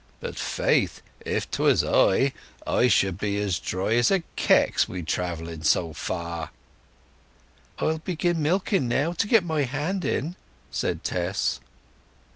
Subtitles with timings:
[0.19, 2.33] But faith, if 'twas I,
[2.65, 6.49] I should be as dry as a kex wi' travelling so far."
[7.77, 10.37] "I'll begin milking now, to get my hand in,"
[10.71, 11.59] said Tess.